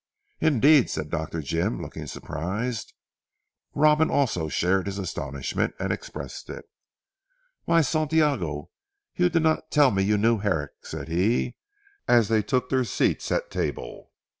[0.39, 1.43] "Indeed!" said Dr.
[1.43, 2.93] Jim, looking surprised.
[3.75, 6.65] Robin also shared his astonishment, and expressed it.
[7.65, 8.71] "Why, Santiago
[9.15, 11.55] you did not tell me you knew Herrick!" said he,
[12.07, 14.11] as they took their seats at table.